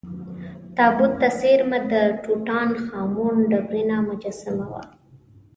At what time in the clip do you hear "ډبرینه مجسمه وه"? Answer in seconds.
3.49-4.83